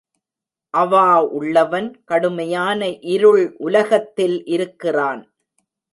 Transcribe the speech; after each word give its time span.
அவா 0.73 1.23
உள்ளவன் 1.23 1.89
கடுமையான 2.03 2.89
இருள் 3.15 3.55
உலகத்தில் 3.57 4.45
இருக்கிறான். 4.45 5.21